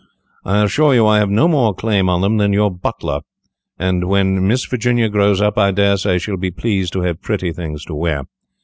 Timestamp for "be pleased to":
6.39-7.01